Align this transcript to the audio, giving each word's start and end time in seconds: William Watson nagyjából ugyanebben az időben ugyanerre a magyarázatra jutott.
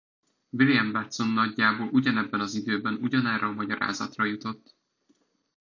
William 0.51 0.89
Watson 0.91 1.27
nagyjából 1.27 1.87
ugyanebben 1.87 2.39
az 2.39 2.55
időben 2.55 2.97
ugyanerre 3.01 3.45
a 3.45 3.51
magyarázatra 3.51 4.25
jutott. 4.25 4.75